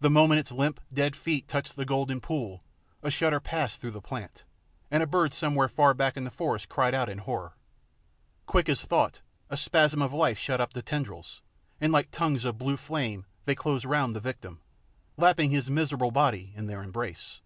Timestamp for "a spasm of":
9.48-10.12